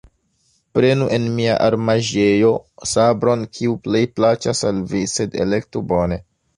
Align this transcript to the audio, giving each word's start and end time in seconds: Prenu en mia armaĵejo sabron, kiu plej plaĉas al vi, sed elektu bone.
Prenu 0.77 1.09
en 1.17 1.27
mia 1.35 1.57
armaĵejo 1.65 2.51
sabron, 2.95 3.47
kiu 3.59 3.79
plej 3.87 4.05
plaĉas 4.19 4.67
al 4.75 4.85
vi, 4.95 5.07
sed 5.17 5.43
elektu 5.49 5.89
bone. 5.97 6.25